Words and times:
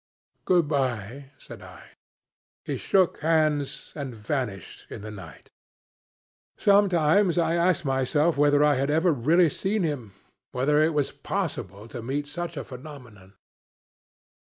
'Goodby,' 0.45 1.25
said 1.37 1.61
I. 1.61 1.91
He 2.65 2.75
shook 2.77 3.19
hands 3.19 3.91
and 3.95 4.15
vanished 4.15 4.87
in 4.89 5.01
the 5.03 5.11
night. 5.11 5.51
Sometimes 6.57 7.37
I 7.37 7.53
ask 7.53 7.85
myself 7.85 8.35
whether 8.35 8.63
I 8.63 8.73
had 8.77 8.89
ever 8.89 9.11
really 9.13 9.47
seen 9.47 9.83
him 9.83 10.13
whether 10.53 10.81
it 10.81 10.95
was 10.95 11.11
possible 11.11 11.87
to 11.89 12.01
meet 12.01 12.25
such 12.25 12.57
a 12.57 12.63
phenomenon! 12.63 13.35